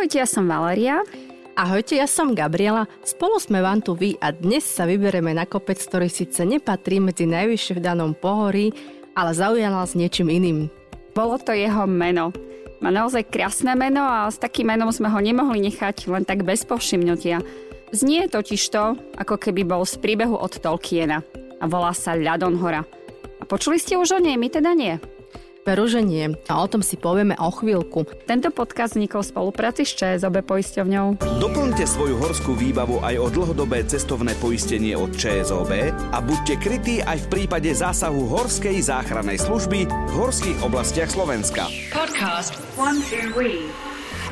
Ahojte, 0.00 0.16
ja 0.16 0.24
som 0.24 0.48
Valeria. 0.48 1.04
Ahojte, 1.52 1.92
ja 1.92 2.08
som 2.08 2.32
Gabriela. 2.32 2.88
Spolu 3.04 3.36
sme 3.36 3.60
vám 3.60 3.84
tu 3.84 3.92
vy 3.92 4.16
a 4.24 4.32
dnes 4.32 4.64
sa 4.64 4.88
vyberieme 4.88 5.36
na 5.36 5.44
kopec, 5.44 5.76
ktorý 5.76 6.08
síce 6.08 6.40
nepatrí 6.48 7.04
medzi 7.04 7.28
najvyššie 7.28 7.76
v 7.76 7.84
danom 7.84 8.16
pohorí, 8.16 8.72
ale 9.12 9.36
zaujal 9.36 9.68
nás 9.68 9.92
niečím 9.92 10.32
iným. 10.32 10.72
Bolo 11.12 11.36
to 11.36 11.52
jeho 11.52 11.84
meno. 11.84 12.32
Má 12.80 12.88
naozaj 12.88 13.28
krásne 13.28 13.76
meno 13.76 14.00
a 14.00 14.24
s 14.32 14.40
takým 14.40 14.72
menom 14.72 14.88
sme 14.88 15.12
ho 15.12 15.20
nemohli 15.20 15.60
nechať 15.68 16.08
len 16.08 16.24
tak 16.24 16.48
bez 16.48 16.64
povšimnutia. 16.64 17.44
Znie 17.92 18.24
totiž 18.24 18.72
to, 18.72 18.96
ako 19.20 19.36
keby 19.36 19.68
bol 19.68 19.84
z 19.84 20.00
príbehu 20.00 20.32
od 20.32 20.64
Tolkiena 20.64 21.20
a 21.60 21.68
volá 21.68 21.92
sa 21.92 22.16
Ľadon 22.16 22.56
hora. 22.56 22.88
A 23.36 23.44
počuli 23.44 23.76
ste 23.76 24.00
už 24.00 24.16
o 24.16 24.20
nej, 24.24 24.40
my 24.40 24.48
teda 24.48 24.72
nie. 24.72 24.96
Veru, 25.70 25.86
že 25.86 26.02
nie. 26.02 26.26
A 26.50 26.54
o 26.58 26.66
tom 26.66 26.82
si 26.82 26.98
povieme 26.98 27.38
o 27.38 27.46
chvíľku. 27.54 28.02
Tento 28.26 28.50
podcast 28.50 28.98
vznikol 28.98 29.22
v 29.22 29.30
spolupráci 29.30 29.86
s 29.86 29.94
ČSOB 29.94 30.42
poisťovňou. 30.42 31.22
Doplňte 31.38 31.86
svoju 31.86 32.18
horskú 32.18 32.58
výbavu 32.58 32.98
aj 33.06 33.14
o 33.22 33.30
dlhodobé 33.30 33.86
cestovné 33.86 34.34
poistenie 34.42 34.98
od 34.98 35.14
ČSOB 35.14 35.94
a 36.10 36.18
buďte 36.18 36.58
krytí 36.58 37.06
aj 37.06 37.22
v 37.22 37.26
prípade 37.30 37.70
zásahu 37.70 38.18
Horskej 38.26 38.82
záchrannej 38.82 39.38
služby 39.38 39.86
v 39.86 40.10
horských 40.18 40.58
oblastiach 40.66 41.14
Slovenska. 41.14 41.70
Podcast 41.94 42.58
One, 42.74 42.98
two, 43.06 43.30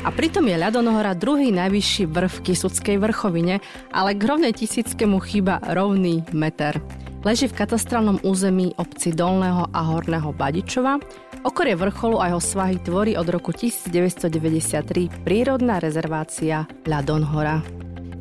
a 0.07 0.15
pritom 0.15 0.47
je 0.47 0.59
ľadonohora 0.59 1.15
druhý 1.19 1.55
najvyšší 1.55 2.07
vrch 2.07 2.33
v 2.39 2.43
Kisuckej 2.51 2.97
vrchovine, 3.03 3.59
ale 3.91 4.15
k 4.15 4.23
rovnej 4.27 4.55
tisícke 4.55 5.07
mu 5.07 5.19
chýba 5.19 5.59
rovný 5.63 6.23
meter. 6.31 6.79
Leží 7.27 7.51
v 7.51 7.59
katastrálnom 7.59 8.23
území 8.23 8.79
obci 8.79 9.11
Dolného 9.11 9.67
a 9.75 9.81
Horného 9.91 10.31
Badičova. 10.31 11.03
Okorie 11.47 11.79
vrcholu 11.79 12.19
a 12.19 12.35
jeho 12.35 12.43
svahy 12.43 12.83
tvorí 12.83 13.15
od 13.15 13.31
roku 13.31 13.55
1993 13.55 15.23
prírodná 15.23 15.79
rezervácia 15.79 16.67
Ľadonhora. 16.83 17.63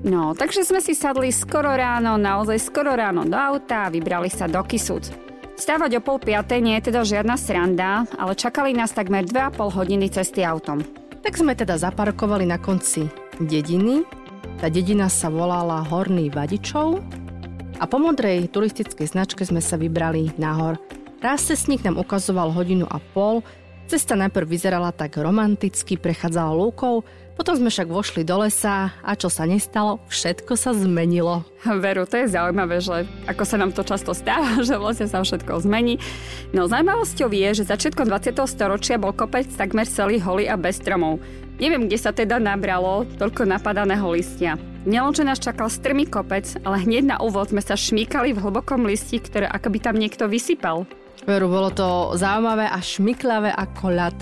No, 0.05 0.37
takže 0.37 0.61
sme 0.61 0.77
si 0.77 0.93
sadli 0.93 1.33
skoro 1.33 1.73
ráno, 1.73 2.21
naozaj 2.21 2.61
skoro 2.61 2.93
ráno 2.93 3.25
do 3.25 3.33
auta 3.33 3.89
a 3.89 3.91
vybrali 3.91 4.29
sa 4.29 4.45
do 4.45 4.61
Kisúc. 4.61 5.09
Stávať 5.57 5.97
o 5.97 6.01
pol 6.05 6.21
piatej 6.21 6.61
nie 6.61 6.77
je 6.77 6.93
teda 6.93 7.01
žiadna 7.01 7.33
sranda, 7.33 8.05
ale 8.13 8.37
čakali 8.37 8.77
nás 8.77 8.93
takmer 8.93 9.25
2,5 9.25 9.73
hodiny 9.73 10.13
cesty 10.13 10.45
autom. 10.45 10.85
Tak 11.25 11.33
sme 11.33 11.57
teda 11.57 11.81
zaparkovali 11.81 12.45
na 12.45 12.61
konci 12.61 13.09
dediny. 13.41 14.05
Tá 14.61 14.69
dedina 14.69 15.09
sa 15.09 15.33
volala 15.33 15.81
Horný 15.81 16.29
Vadičov 16.29 17.01
a 17.81 17.83
po 17.89 17.97
modrej 17.97 18.53
turistickej 18.53 19.09
značke 19.09 19.41
sme 19.41 19.57
sa 19.57 19.81
vybrali 19.81 20.37
nahor. 20.37 20.77
Raz 21.17 21.49
cestník 21.49 21.81
nám 21.81 21.97
ukazoval 21.97 22.53
hodinu 22.53 22.85
a 22.85 23.01
pol, 23.01 23.41
cesta 23.89 24.13
najprv 24.13 24.45
vyzerala 24.45 24.93
tak 24.93 25.17
romanticky, 25.17 25.97
prechádzala 25.97 26.53
lúkou, 26.53 27.01
potom 27.33 27.57
sme 27.57 27.73
však 27.73 27.89
vošli 27.89 28.21
do 28.21 28.45
lesa 28.45 28.93
a 29.01 29.11
čo 29.17 29.25
sa 29.25 29.49
nestalo, 29.49 29.97
všetko 30.13 30.53
sa 30.53 30.77
zmenilo. 30.77 31.41
Veru, 31.65 32.05
to 32.05 32.21
je 32.21 32.33
zaujímavé, 32.33 32.81
že 32.81 33.09
ako 33.25 33.43
sa 33.49 33.57
nám 33.57 33.73
to 33.73 33.81
často 33.81 34.13
stáva, 34.13 34.61
že 34.67 34.77
v 34.77 34.93
sa 34.93 35.25
všetko 35.25 35.65
zmení. 35.65 35.97
No 36.53 36.69
zaujímavosťou 36.69 37.33
je, 37.33 37.49
že 37.61 37.69
začiatkom 37.69 38.05
20. 38.05 38.37
storočia 38.45 39.01
bol 39.01 39.13
kopec 39.13 39.49
takmer 39.53 39.89
celý 39.89 40.21
holý 40.21 40.45
a 40.45 40.53
bez 40.53 40.77
stromov. 40.77 41.17
Neviem, 41.57 41.89
kde 41.89 41.97
sa 41.97 42.13
teda 42.13 42.37
nabralo 42.37 43.09
toľko 43.17 43.49
napadaného 43.49 44.05
listia. 44.13 44.53
Nielenže 44.85 45.25
nás 45.25 45.41
čakal 45.41 45.73
strmý 45.73 46.05
kopec, 46.05 46.45
ale 46.61 46.85
hneď 46.85 47.03
na 47.09 47.17
úvod 47.17 47.49
sme 47.49 47.65
sa 47.65 47.73
šmýkali 47.73 48.37
v 48.37 48.41
hlbokom 48.45 48.85
listi, 48.85 49.17
ktoré 49.17 49.49
ako 49.49 49.73
by 49.73 49.79
tam 49.81 49.97
niekto 49.97 50.29
vysypal. 50.29 50.85
Veru, 51.25 51.49
bolo 51.49 51.73
to 51.73 52.13
zaujímavé 52.13 52.69
a 52.69 52.77
šmiklavé 52.77 53.49
ako 53.55 53.85
ľad. 53.89 54.17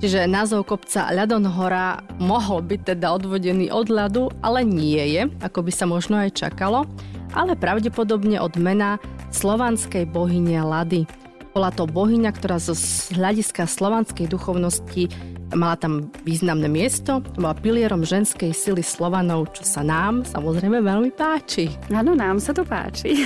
Čiže 0.00 0.24
názov 0.24 0.64
kopca 0.64 1.12
Ľadon 1.12 1.44
hora 1.44 2.00
mohol 2.16 2.64
byť 2.64 2.96
teda 2.96 3.12
odvodený 3.12 3.68
od 3.68 3.92
ľadu, 3.92 4.32
ale 4.40 4.64
nie 4.64 5.04
je, 5.12 5.28
ako 5.44 5.60
by 5.60 5.72
sa 5.76 5.84
možno 5.84 6.16
aj 6.24 6.40
čakalo, 6.40 6.88
ale 7.36 7.52
pravdepodobne 7.52 8.40
od 8.40 8.56
mena 8.56 8.96
slovanskej 9.28 10.08
bohyne 10.08 10.64
Lady. 10.64 11.04
Bola 11.52 11.68
to 11.68 11.84
bohyňa, 11.84 12.32
ktorá 12.32 12.56
zo 12.56 12.72
hľadiska 13.12 13.68
slovanskej 13.68 14.30
duchovnosti 14.30 15.12
Mala 15.50 15.74
tam 15.74 16.14
významné 16.22 16.70
miesto, 16.70 17.18
bola 17.34 17.58
pilierom 17.58 18.06
ženskej 18.06 18.54
sily 18.54 18.86
Slovanov, 18.86 19.50
čo 19.50 19.66
sa 19.66 19.82
nám 19.82 20.22
samozrejme 20.22 20.78
veľmi 20.78 21.10
páči. 21.10 21.66
Áno, 21.90 22.14
nám 22.14 22.38
sa 22.38 22.54
to 22.54 22.62
páči. 22.62 23.14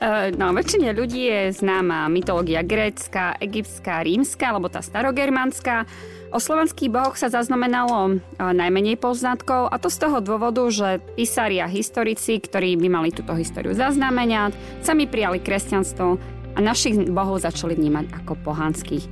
Eh, 0.00 0.32
no, 0.32 0.48
väčšine 0.56 0.96
ľudí 0.96 1.28
je 1.28 1.52
známa 1.60 2.08
mytológia 2.08 2.64
grécka, 2.64 3.36
egyptská, 3.36 4.00
rímska, 4.00 4.48
alebo 4.48 4.72
tá 4.72 4.80
starogermanská. 4.80 5.84
O 6.32 6.40
slovanských 6.40 6.88
bohoch 6.88 7.20
sa 7.20 7.28
zaznamenalo 7.28 8.16
eh, 8.16 8.20
najmenej 8.40 8.96
poznatkov 8.96 9.68
a 9.68 9.76
to 9.76 9.92
z 9.92 10.00
toho 10.00 10.24
dôvodu, 10.24 10.64
že 10.72 11.04
písari 11.20 11.60
a 11.60 11.68
historici, 11.68 12.40
ktorí 12.40 12.80
by 12.80 12.88
mali 12.88 13.12
túto 13.12 13.36
históriu 13.36 13.76
zaznamenať, 13.76 14.56
sami 14.80 15.04
prijali 15.04 15.36
kresťanstvo 15.36 16.16
a 16.56 16.58
našich 16.64 16.96
bohov 17.12 17.44
začali 17.44 17.76
vnímať 17.76 18.24
ako 18.24 18.40
pohanských. 18.40 19.04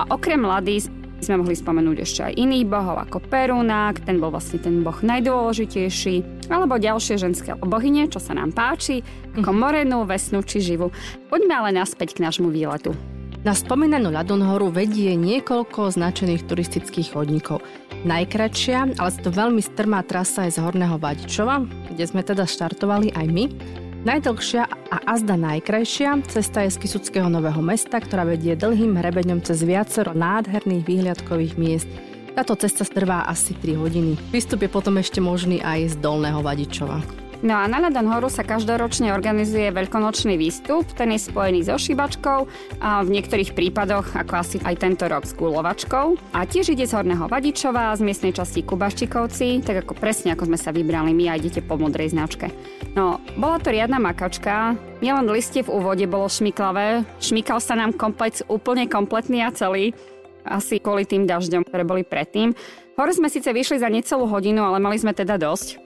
A 0.00 0.08
okrem 0.08 0.40
mladí 0.40 0.80
sme 1.22 1.40
mohli 1.40 1.54
spomenúť 1.54 1.96
ešte 2.02 2.20
aj 2.26 2.32
iných 2.34 2.66
bohov 2.66 2.98
ako 2.98 3.22
Perunák, 3.22 4.02
ten 4.02 4.18
bol 4.18 4.34
vlastne 4.34 4.58
ten 4.58 4.82
boh 4.82 4.98
najdôležitejší, 4.98 6.46
alebo 6.50 6.76
ďalšie 6.76 7.16
ženské 7.16 7.54
bohyne, 7.56 8.10
čo 8.10 8.18
sa 8.18 8.34
nám 8.34 8.50
páči, 8.50 9.06
ako 9.38 9.50
mhm. 9.54 9.58
Morenu, 9.58 9.98
Vesnu 10.04 10.42
či 10.42 10.58
Živu. 10.58 10.90
Poďme 11.30 11.54
ale 11.62 11.70
naspäť 11.72 12.18
k 12.18 12.26
nášmu 12.26 12.50
výletu. 12.50 12.92
Na 13.42 13.58
spomínanú 13.58 14.14
Ladonhoru 14.14 14.70
vedie 14.70 15.18
niekoľko 15.18 15.90
značených 15.90 16.46
turistických 16.46 17.10
chodníkov. 17.10 17.58
Najkračšia, 18.06 19.02
ale 19.02 19.10
to 19.18 19.34
veľmi 19.34 19.58
strmá 19.58 20.06
trasa 20.06 20.46
je 20.46 20.54
z 20.54 20.62
Horného 20.62 20.94
Vadičova, 20.94 21.66
kde 21.90 22.04
sme 22.06 22.22
teda 22.22 22.46
štartovali 22.46 23.10
aj 23.10 23.26
my. 23.26 23.44
Najdlhšia 24.02 24.66
a 24.66 24.96
azda 25.14 25.38
najkrajšia 25.38 26.26
cesta 26.26 26.66
je 26.66 26.74
z 26.74 26.80
Kisuckého 26.82 27.30
Nového 27.30 27.62
mesta, 27.62 28.02
ktorá 28.02 28.26
vedie 28.26 28.58
dlhým 28.58 28.98
hrebeňom 28.98 29.38
cez 29.46 29.62
viacero 29.62 30.10
nádherných 30.10 30.82
výhľadkových 30.82 31.54
miest. 31.54 31.86
Táto 32.34 32.58
cesta 32.58 32.82
trvá 32.82 33.22
asi 33.30 33.54
3 33.54 33.78
hodiny. 33.78 34.18
Výstup 34.34 34.66
je 34.66 34.74
potom 34.74 34.98
ešte 34.98 35.22
možný 35.22 35.62
aj 35.62 35.94
z 35.94 36.02
Dolného 36.02 36.42
Vadičova. 36.42 36.98
No 37.46 37.54
a 37.54 37.70
na 37.70 37.78
Ladan 37.78 38.10
horu 38.10 38.26
sa 38.26 38.42
každoročne 38.42 39.14
organizuje 39.14 39.70
veľkonočný 39.70 40.34
výstup, 40.34 40.82
ten 40.98 41.14
je 41.14 41.22
spojený 41.22 41.70
so 41.70 41.78
šibačkou 41.78 42.38
a 42.82 43.06
v 43.06 43.08
niektorých 43.18 43.54
prípadoch, 43.54 44.18
ako 44.18 44.34
asi 44.34 44.58
aj 44.66 44.82
tento 44.82 45.06
rok 45.06 45.22
s 45.22 45.34
gulovačkou. 45.38 46.34
A 46.34 46.42
tiež 46.42 46.74
ide 46.74 46.90
z 46.90 46.98
Horného 46.98 47.30
Vadičova, 47.30 47.94
z 47.94 48.02
miestnej 48.02 48.34
časti 48.34 48.66
Kubaščikovci, 48.66 49.62
tak 49.62 49.86
ako 49.86 49.94
presne 49.94 50.34
ako 50.34 50.50
sme 50.50 50.58
sa 50.58 50.74
vybrali 50.74 51.14
my 51.14 51.30
a 51.30 51.38
idete 51.38 51.62
po 51.62 51.78
modrej 51.78 52.10
značke. 52.10 52.50
No, 52.92 53.16
bola 53.40 53.56
to 53.56 53.72
riadna 53.72 53.96
makačka, 53.96 54.76
nielen 55.00 55.24
listie 55.32 55.64
v 55.64 55.72
úvode 55.72 56.04
bolo 56.04 56.28
šmiklavé, 56.28 57.08
šmikal 57.24 57.56
sa 57.56 57.72
nám 57.72 57.96
komplet, 57.96 58.44
úplne 58.52 58.84
kompletný 58.84 59.40
a 59.40 59.48
celý, 59.48 59.96
asi 60.44 60.76
kvôli 60.76 61.08
tým 61.08 61.24
dažďom, 61.24 61.64
ktoré 61.64 61.88
boli 61.88 62.04
predtým. 62.04 62.52
Hore 63.00 63.12
sme 63.16 63.32
síce 63.32 63.48
vyšli 63.48 63.80
za 63.80 63.88
necelú 63.88 64.28
hodinu, 64.28 64.60
ale 64.60 64.76
mali 64.76 65.00
sme 65.00 65.16
teda 65.16 65.40
dosť. 65.40 65.80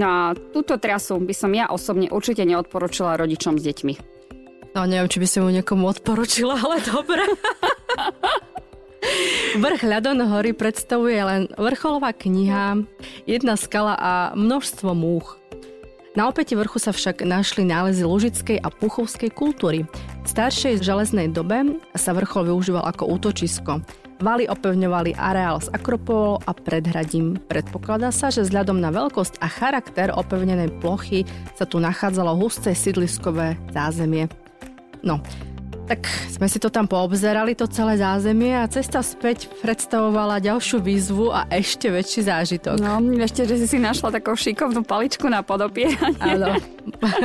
No 0.00 0.06
a 0.08 0.22
túto 0.32 0.80
trasu 0.80 1.20
by 1.20 1.34
som 1.36 1.52
ja 1.52 1.68
osobne 1.68 2.08
určite 2.08 2.48
neodporúčila 2.48 3.20
rodičom 3.20 3.60
s 3.60 3.62
deťmi. 3.68 3.94
No 4.72 4.88
neviem, 4.88 5.12
či 5.12 5.20
by 5.20 5.28
som 5.28 5.44
ju 5.44 5.60
niekomu 5.60 5.92
odporúčila, 5.92 6.56
ale 6.64 6.80
dobre. 6.84 7.20
Vrch 9.60 9.82
Ľadon 9.84 10.24
hory 10.24 10.56
predstavuje 10.56 11.20
len 11.20 11.52
vrcholová 11.52 12.16
kniha, 12.16 12.80
jedna 13.28 13.60
skala 13.60 13.92
a 13.92 14.12
množstvo 14.32 14.96
múch. 14.96 15.36
Na 16.16 16.32
opäti 16.32 16.56
vrchu 16.56 16.80
sa 16.80 16.96
však 16.96 17.28
našli 17.28 17.68
nálezy 17.68 18.00
lužickej 18.00 18.64
a 18.64 18.72
puchovskej 18.72 19.36
kultúry. 19.36 19.84
V 20.24 20.26
staršej 20.26 20.80
železnej 20.80 21.28
dobe 21.28 21.76
sa 21.92 22.16
vrchol 22.16 22.48
využíval 22.48 22.88
ako 22.88 23.20
útočisko. 23.20 23.84
Valy 24.24 24.48
opevňovali 24.48 25.12
areál 25.12 25.60
s 25.60 25.68
akropolou 25.68 26.40
a 26.48 26.56
predhradím. 26.56 27.36
Predpokladá 27.52 28.08
sa, 28.16 28.32
že 28.32 28.48
vzhľadom 28.48 28.80
na 28.80 28.88
veľkosť 28.88 29.44
a 29.44 29.46
charakter 29.52 30.08
opevnenej 30.08 30.80
plochy 30.80 31.28
sa 31.52 31.68
tu 31.68 31.84
nachádzalo 31.84 32.32
husté 32.32 32.72
sídliskové 32.72 33.60
zázemie. 33.76 34.32
No, 35.04 35.20
tak 35.86 36.10
sme 36.34 36.50
si 36.50 36.58
to 36.58 36.66
tam 36.66 36.90
poobzerali, 36.90 37.54
to 37.54 37.70
celé 37.70 37.94
zázemie 37.96 38.50
a 38.58 38.66
cesta 38.66 39.00
späť 39.06 39.46
predstavovala 39.62 40.42
ďalšiu 40.42 40.82
výzvu 40.82 41.30
a 41.30 41.46
ešte 41.46 41.86
väčší 41.88 42.26
zážitok. 42.26 42.82
No, 42.82 42.98
ešte, 43.22 43.46
že 43.46 43.62
si 43.62 43.66
si 43.70 43.78
našla 43.78 44.18
takú 44.18 44.34
šikovnú 44.34 44.82
paličku 44.82 45.30
na 45.30 45.46
podopieranie. 45.46 46.18
Áno. 46.18 46.58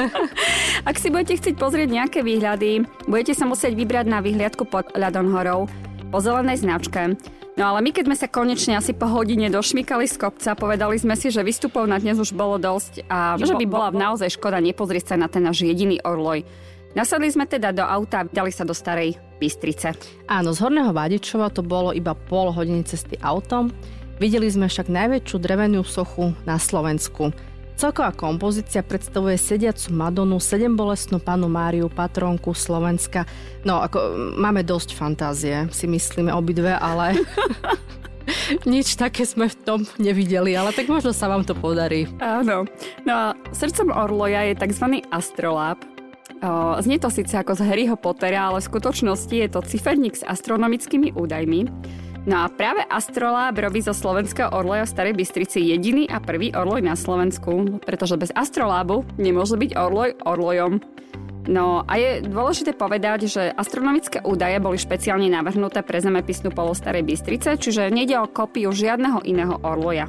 Ak 0.90 1.02
si 1.02 1.10
budete 1.10 1.42
chcieť 1.42 1.56
pozrieť 1.58 1.90
nejaké 1.90 2.22
výhľady, 2.22 2.86
budete 3.10 3.34
sa 3.34 3.50
musieť 3.50 3.74
vybrať 3.74 4.06
na 4.06 4.22
výhľadku 4.22 4.70
pod 4.70 4.94
ľadom 4.94 5.34
horou 5.34 5.66
po 6.14 6.18
zelenej 6.22 6.62
značke. 6.62 7.18
No 7.60 7.64
ale 7.76 7.84
my 7.84 7.92
keď 7.92 8.04
sme 8.08 8.18
sa 8.18 8.32
konečne 8.32 8.80
asi 8.80 8.96
po 8.96 9.10
hodine 9.12 9.52
došmykali 9.52 10.08
z 10.08 10.16
kopca, 10.16 10.56
povedali 10.56 10.96
sme 10.96 11.20
si, 11.20 11.34
že 11.34 11.44
výstupov 11.44 11.84
na 11.84 12.00
dnes 12.00 12.16
už 12.16 12.32
bolo 12.32 12.56
dosť 12.56 13.04
a 13.12 13.36
že 13.36 13.58
by 13.58 13.66
bola 13.68 13.90
naozaj 13.92 14.40
škoda 14.40 14.64
nepozrieť 14.64 15.12
sa 15.12 15.16
na 15.20 15.28
ten 15.28 15.44
náš 15.44 15.68
jediný 15.68 16.00
orloj. 16.00 16.48
Nasadli 16.92 17.32
sme 17.32 17.48
teda 17.48 17.72
do 17.72 17.84
auta 17.88 18.24
a 18.24 18.28
dali 18.28 18.52
sa 18.52 18.68
do 18.68 18.76
starej 18.76 19.16
Bystrice. 19.40 19.96
Áno, 20.28 20.52
z 20.52 20.60
Horného 20.60 20.92
Vadičova 20.92 21.48
to 21.50 21.64
bolo 21.64 21.96
iba 21.96 22.12
pol 22.14 22.52
hodiny 22.52 22.84
cesty 22.84 23.16
autom. 23.24 23.72
Videli 24.22 24.52
sme 24.52 24.70
však 24.70 24.92
najväčšiu 24.92 25.38
drevenú 25.42 25.82
sochu 25.82 26.36
na 26.46 26.62
Slovensku. 26.62 27.34
Celková 27.80 28.14
kompozícia 28.14 28.86
predstavuje 28.86 29.42
sediacu 29.42 29.90
Madonu, 29.90 30.38
sedembolestnú 30.38 31.18
panu 31.18 31.50
Máriu, 31.50 31.90
patronku 31.90 32.54
Slovenska. 32.54 33.26
No, 33.66 33.82
ako 33.82 34.14
máme 34.38 34.62
dosť 34.62 34.94
fantázie, 34.94 35.66
si 35.74 35.90
myslíme 35.90 36.30
obidve, 36.30 36.78
ale 36.78 37.18
nič 38.70 38.94
také 39.00 39.26
sme 39.26 39.50
v 39.50 39.58
tom 39.66 39.80
nevideli, 39.98 40.54
ale 40.54 40.76
tak 40.78 40.86
možno 40.86 41.10
sa 41.10 41.26
vám 41.26 41.42
to 41.42 41.58
podarí. 41.58 42.06
Áno. 42.22 42.70
No 43.02 43.12
a 43.16 43.26
srdcom 43.50 43.90
Orloja 43.90 44.46
je 44.46 44.62
tzv. 44.62 45.02
astroláb, 45.10 45.82
Znie 46.82 46.98
to 46.98 47.14
síce 47.14 47.38
ako 47.38 47.54
z 47.54 47.62
Harryho 47.70 47.98
Pottera, 48.02 48.50
ale 48.50 48.60
v 48.60 48.70
skutočnosti 48.74 49.36
je 49.38 49.50
to 49.50 49.62
ciferník 49.62 50.18
s 50.18 50.26
astronomickými 50.26 51.14
údajmi. 51.14 51.70
No 52.22 52.46
a 52.46 52.54
práve 52.54 52.86
Astrolab 52.86 53.58
robí 53.58 53.82
zo 53.82 53.98
slovenského 53.98 54.54
orloja 54.54 54.86
v 54.86 54.94
Starej 54.94 55.16
Bystrici 55.18 55.58
jediný 55.62 56.06
a 56.06 56.22
prvý 56.22 56.54
orloj 56.54 56.86
na 56.86 56.94
Slovensku, 56.94 57.82
pretože 57.82 58.14
bez 58.18 58.30
Astrolábu 58.38 59.02
nemôže 59.18 59.58
byť 59.58 59.74
orloj 59.74 60.18
orlojom. 60.22 60.82
No 61.50 61.82
a 61.90 61.98
je 61.98 62.22
dôležité 62.22 62.78
povedať, 62.78 63.26
že 63.26 63.50
astronomické 63.58 64.22
údaje 64.22 64.62
boli 64.62 64.78
špeciálne 64.78 65.26
navrhnuté 65.34 65.82
pre 65.82 65.98
zemepisnú 65.98 66.54
polo 66.54 66.78
Starej 66.78 67.02
Bystrice, 67.02 67.58
čiže 67.58 67.90
nejde 67.90 68.22
o 68.22 68.30
kópiu 68.30 68.70
žiadneho 68.70 69.26
iného 69.26 69.58
orloja. 69.66 70.06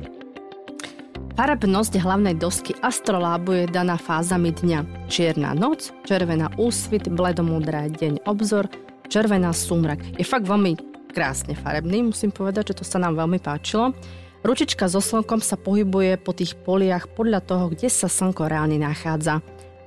Farebnosť 1.33 1.97
hlavnej 1.97 2.37
dosky 2.37 2.77
astrolábu 2.85 3.57
je 3.57 3.65
daná 3.65 3.97
fázami 3.97 4.53
dňa. 4.53 5.09
Čierna 5.09 5.57
noc, 5.57 5.89
červená 6.05 6.53
úsvit, 6.61 7.09
bledomudrá 7.09 7.89
deň 7.89 8.29
obzor, 8.29 8.69
červená 9.09 9.57
súmrak. 9.57 10.05
Je 10.21 10.29
fakt 10.29 10.45
veľmi 10.45 10.77
krásne 11.17 11.57
farebný, 11.57 12.13
musím 12.13 12.37
povedať, 12.37 12.77
že 12.77 12.79
to 12.81 12.85
sa 12.85 13.01
nám 13.01 13.17
veľmi 13.17 13.41
páčilo. 13.41 13.97
Ručička 14.45 14.93
so 14.93 15.01
slnkom 15.01 15.41
sa 15.41 15.57
pohybuje 15.57 16.21
po 16.21 16.37
tých 16.37 16.53
poliach 16.53 17.09
podľa 17.17 17.41
toho, 17.49 17.73
kde 17.73 17.89
sa 17.89 18.13
slnko 18.13 18.53
reálne 18.53 18.77
nachádza. 18.77 19.41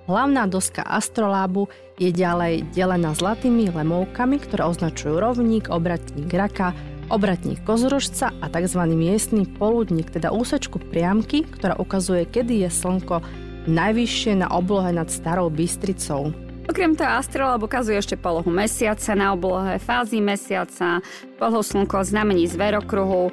Hlavná 0.10 0.50
doska 0.50 0.82
astrolábu 0.82 1.70
je 2.02 2.10
ďalej 2.10 2.74
delená 2.74 3.14
zlatými 3.14 3.70
lemovkami, 3.70 4.42
ktoré 4.42 4.66
označujú 4.66 5.22
rovník, 5.22 5.70
obratník 5.70 6.30
raka, 6.34 6.74
obratník 7.10 7.62
kozorožca 7.64 8.34
a 8.42 8.46
tzv. 8.50 8.82
miestny 8.94 9.46
poludník, 9.46 10.10
teda 10.10 10.34
úsečku 10.34 10.78
priamky, 10.78 11.46
ktorá 11.46 11.78
ukazuje, 11.78 12.26
kedy 12.26 12.66
je 12.66 12.70
slnko 12.70 13.22
najvyššie 13.66 14.46
na 14.46 14.48
oblohe 14.54 14.94
nad 14.94 15.10
Starou 15.10 15.50
Bystricou. 15.50 16.34
Okrem 16.66 16.98
toho 16.98 17.22
astrolab 17.22 17.62
ukazuje 17.62 18.02
ešte 18.02 18.18
polohu 18.18 18.50
mesiaca 18.50 19.14
na 19.14 19.38
oblohe, 19.38 19.78
fázy 19.78 20.18
mesiaca, 20.18 21.02
polohu 21.38 21.62
slnko 21.62 22.02
znamení 22.02 22.50
zverokruhu. 22.50 23.30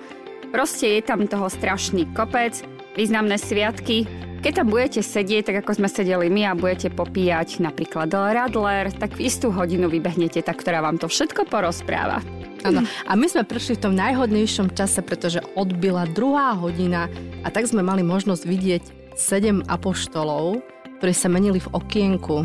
Proste 0.53 1.01
je 1.01 1.01
tam 1.01 1.25
toho 1.25 1.49
strašný 1.49 2.13
kopec, 2.13 2.61
významné 2.93 3.41
sviatky. 3.41 4.05
Keď 4.43 4.59
tam 4.59 4.75
budete 4.75 5.07
sedieť, 5.07 5.55
tak 5.55 5.57
ako 5.63 5.79
sme 5.79 5.87
sedeli 5.87 6.27
my 6.27 6.51
a 6.51 6.59
budete 6.59 6.91
popíjať 6.91 7.63
napríklad 7.63 8.11
Radler, 8.11 8.91
tak 8.91 9.15
v 9.15 9.31
istú 9.31 9.55
hodinu 9.55 9.87
vybehnete 9.87 10.43
tá, 10.43 10.51
ktorá 10.51 10.83
vám 10.83 10.99
to 10.99 11.07
všetko 11.07 11.47
porozpráva. 11.47 12.19
Áno. 12.67 12.83
A 13.07 13.15
my 13.15 13.31
sme 13.31 13.47
prišli 13.47 13.79
v 13.79 13.87
tom 13.87 13.95
najhodnejšom 13.95 14.75
čase, 14.75 14.99
pretože 15.07 15.39
odbila 15.55 16.11
druhá 16.11 16.59
hodina 16.59 17.07
a 17.47 17.55
tak 17.55 17.71
sme 17.71 17.87
mali 17.87 18.03
možnosť 18.03 18.43
vidieť 18.43 18.83
sedem 19.15 19.63
apoštolov, 19.71 20.59
ktorí 20.99 21.15
sa 21.15 21.31
menili 21.31 21.63
v 21.63 21.71
okienku. 21.79 22.43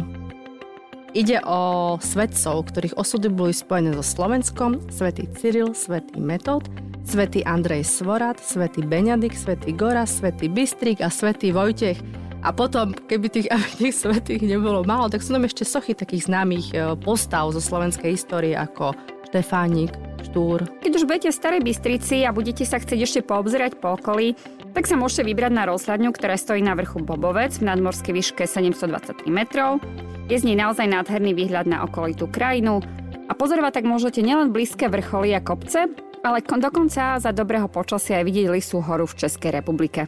Ide 1.18 1.42
o 1.50 1.98
svetcov, 1.98 2.70
ktorých 2.70 2.94
osudy 2.94 3.26
boli 3.34 3.58
spojené 3.58 3.98
so 3.98 4.06
Slovenskom, 4.06 4.86
svätý 4.94 5.26
Cyril, 5.34 5.74
svätý 5.74 6.22
Metod, 6.22 6.70
svätý 7.08 7.40
Andrej 7.48 7.88
Svorat, 7.88 8.36
svätý 8.44 8.84
Beňadik, 8.84 9.32
svätý 9.32 9.72
Gora, 9.72 10.04
svätý 10.04 10.52
Bystrik 10.52 11.00
a 11.00 11.08
svätý 11.08 11.56
Vojtech. 11.56 12.04
A 12.44 12.52
potom, 12.52 12.92
keby 12.92 13.32
tých, 13.32 13.48
aby 13.56 13.88
tých 13.88 13.96
svetých 13.96 14.44
nebolo 14.44 14.84
málo, 14.84 15.08
tak 15.08 15.24
sú 15.24 15.32
tam 15.32 15.48
ešte 15.48 15.64
sochy 15.64 15.96
takých 15.96 16.28
známych 16.28 16.76
e, 16.76 17.00
postav 17.00 17.48
zo 17.56 17.64
slovenskej 17.64 18.12
histórie 18.12 18.54
ako 18.60 18.92
Štefánik, 19.32 19.96
Štúr. 20.28 20.68
Keď 20.84 20.92
už 21.00 21.08
budete 21.08 21.30
v 21.32 21.40
Starej 21.40 21.62
Bystrici 21.64 22.28
a 22.28 22.36
budete 22.36 22.68
sa 22.68 22.80
chcieť 22.80 23.00
ešte 23.00 23.22
poobzerať 23.24 23.80
po 23.80 23.96
okolí, 23.96 24.36
tak 24.76 24.84
sa 24.84 25.00
môžete 25.00 25.32
vybrať 25.32 25.52
na 25.56 25.64
rozhľadňu, 25.64 26.12
ktorá 26.12 26.36
stojí 26.36 26.60
na 26.60 26.76
vrchu 26.76 27.00
Bobovec 27.00 27.56
v 27.56 27.72
nadmorskej 27.72 28.14
výške 28.14 28.44
723 28.44 29.32
metrov. 29.32 29.80
Je 30.28 30.36
z 30.36 30.44
nej 30.44 30.60
naozaj 30.60 30.92
nádherný 30.92 31.32
výhľad 31.32 31.72
na 31.72 31.88
okolitú 31.88 32.28
krajinu 32.28 32.84
a 33.28 33.32
pozorovať 33.36 33.84
tak 33.84 33.86
môžete 33.86 34.24
nielen 34.24 34.56
blízke 34.56 34.88
vrcholy 34.88 35.36
a 35.36 35.44
kopce, 35.44 35.92
ale 36.24 36.40
dokonca 36.42 37.20
za 37.20 37.32
dobrého 37.36 37.68
počasia 37.68 38.20
aj 38.20 38.26
vidieť 38.26 38.48
Lisú 38.52 38.80
horu 38.80 39.06
v 39.06 39.18
Českej 39.28 39.60
republike. 39.60 40.08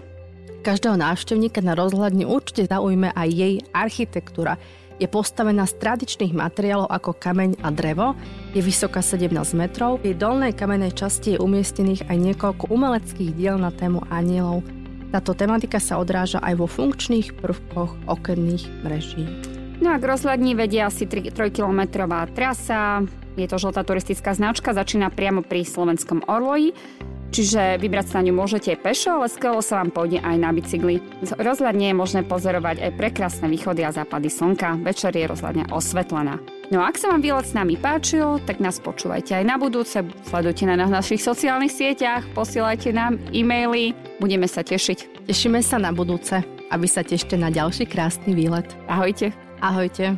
Každého 0.60 1.00
návštevníka 1.00 1.64
na 1.64 1.72
rozhľadni 1.72 2.28
určite 2.28 2.68
zaujme 2.68 3.16
aj 3.16 3.30
jej 3.32 3.56
architektúra. 3.72 4.60
Je 5.00 5.08
postavená 5.08 5.64
z 5.64 5.80
tradičných 5.80 6.36
materiálov 6.36 6.92
ako 6.92 7.16
kameň 7.16 7.64
a 7.64 7.72
drevo, 7.72 8.20
je 8.52 8.60
vysoká 8.60 9.00
17 9.00 9.32
metrov, 9.56 10.04
v 10.04 10.12
jej 10.12 10.18
dolnej 10.20 10.52
kamenej 10.52 11.00
časti 11.00 11.40
je 11.40 11.40
umiestnených 11.40 12.12
aj 12.12 12.18
niekoľko 12.20 12.68
umeleckých 12.68 13.32
diel 13.32 13.56
na 13.56 13.72
tému 13.72 14.04
anielov. 14.12 14.68
Táto 15.16 15.32
tematika 15.32 15.80
sa 15.80 16.04
odráža 16.04 16.44
aj 16.44 16.60
vo 16.60 16.68
funkčných 16.68 17.40
prvkoch 17.40 18.12
okenných 18.12 18.68
mreží. 18.84 19.59
No 19.80 19.96
a 19.96 20.00
k 20.00 20.12
rozhľadní 20.12 20.60
vedia 20.60 20.92
asi 20.92 21.08
3-kilometrová 21.08 22.28
trasa, 22.36 23.08
je 23.40 23.48
to 23.48 23.56
žltá 23.56 23.88
turistická 23.88 24.36
značka, 24.36 24.76
začína 24.76 25.08
priamo 25.08 25.40
pri 25.40 25.64
slovenskom 25.64 26.28
Orloji. 26.28 26.76
Čiže 27.30 27.78
vybrať 27.78 28.06
sa 28.10 28.16
na 28.20 28.26
ňu 28.26 28.42
môžete 28.42 28.74
pešo, 28.82 29.22
ale 29.22 29.30
skvelo 29.30 29.62
sa 29.62 29.80
vám 29.80 29.94
pôjde 29.94 30.18
aj 30.18 30.36
na 30.42 30.50
bicykli. 30.50 30.98
Z 31.22 31.38
rozhľadne 31.38 31.94
je 31.94 31.96
možné 31.96 32.22
pozorovať 32.26 32.82
aj 32.82 32.92
prekrásne 32.98 33.46
východy 33.54 33.86
a 33.86 33.94
západy 33.94 34.34
slnka. 34.34 34.82
Večer 34.82 35.14
je 35.14 35.30
rozhľadňa 35.30 35.70
osvetlená. 35.70 36.42
No 36.74 36.82
a 36.82 36.90
ak 36.90 36.98
sa 36.98 37.14
vám 37.14 37.22
výlet 37.22 37.46
s 37.46 37.54
nami 37.54 37.78
páčil, 37.78 38.42
tak 38.50 38.58
nás 38.58 38.82
počúvajte 38.82 39.38
aj 39.38 39.46
na 39.46 39.62
budúce, 39.62 40.02
sledujte 40.26 40.66
na 40.66 40.74
našich 40.74 41.22
sociálnych 41.22 41.74
sieťach, 41.74 42.26
posielajte 42.34 42.90
nám 42.98 43.22
e-maily, 43.30 43.94
budeme 44.18 44.50
sa 44.50 44.66
tešiť. 44.66 45.30
Tešíme 45.30 45.62
sa 45.62 45.78
na 45.78 45.94
budúce 45.94 46.42
a 46.42 46.74
vy 46.82 46.88
sa 46.90 47.06
tešte 47.06 47.38
na 47.38 47.54
ďalší 47.54 47.86
krásny 47.86 48.34
výlet. 48.34 48.66
Ahojte. 48.90 49.49
Ahojte. 49.62 50.18